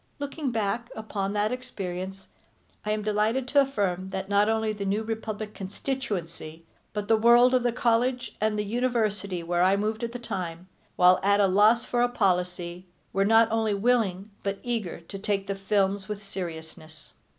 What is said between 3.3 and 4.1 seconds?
to affirm